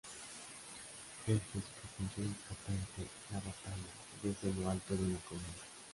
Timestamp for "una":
5.03-5.19